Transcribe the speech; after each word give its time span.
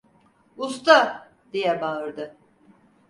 Usta! 0.57 1.27
diye 1.53 1.81
bağırdı. 1.81 2.37